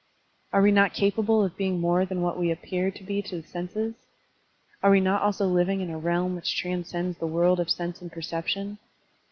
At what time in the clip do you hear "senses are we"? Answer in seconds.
3.43-4.99